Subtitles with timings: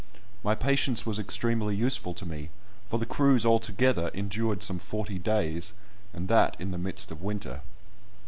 [0.43, 2.49] My patience was extremely useful to me,
[2.89, 5.73] for the cruise altogether endured some forty days,
[6.11, 7.61] and that in the midst of winter.